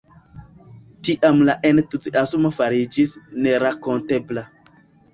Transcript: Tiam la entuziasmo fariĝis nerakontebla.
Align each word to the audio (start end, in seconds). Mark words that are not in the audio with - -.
Tiam 1.07 1.43
la 1.51 1.55
entuziasmo 1.71 2.53
fariĝis 2.59 3.17
nerakontebla. 3.49 4.49